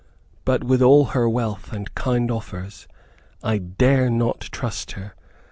But 0.45 0.63
with 0.63 0.81
all 0.81 1.05
her 1.13 1.29
wealth 1.29 1.71
and 1.71 1.93
kind 1.93 2.31
offers, 2.31 2.87
I 3.43 3.59
dare 3.59 4.09
not 4.09 4.39
trust 4.51 4.93
her. 4.93 5.13